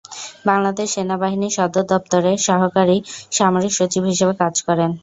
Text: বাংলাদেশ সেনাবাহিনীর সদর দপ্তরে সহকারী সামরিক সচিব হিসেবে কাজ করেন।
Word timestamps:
বাংলাদেশ 0.45 0.87
সেনাবাহিনীর 0.95 1.55
সদর 1.57 1.83
দপ্তরে 1.91 2.31
সহকারী 2.47 2.97
সামরিক 3.31 3.73
সচিব 3.77 4.03
হিসেবে 4.11 4.33
কাজ 4.41 4.55
করেন। 4.67 4.91